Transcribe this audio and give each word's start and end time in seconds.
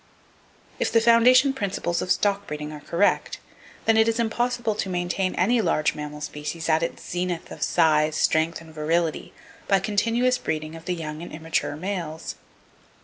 If 0.79 0.91
the 0.91 0.99
foundation 0.99 1.53
principles 1.53 2.01
of 2.01 2.09
stock 2.11 2.47
breeding 2.47 2.71
are 2.71 2.79
correct, 2.79 3.37
then 3.85 3.97
it 3.97 4.07
is 4.07 4.19
impossible 4.19 4.73
to 4.73 4.89
maintain 4.89 5.35
any 5.35 5.61
large 5.61 5.93
mammal 5.93 6.21
species 6.21 6.67
at 6.69 6.81
its 6.81 7.07
zenith 7.07 7.51
of 7.51 7.61
size, 7.61 8.15
strength 8.15 8.61
and 8.61 8.73
virility 8.73 9.31
by 9.67 9.77
continuous 9.79 10.39
breeding 10.39 10.73
of 10.73 10.85
the 10.85 10.95
young 10.95 11.21
and 11.21 11.31
immature 11.31 11.75
males. 11.75 12.33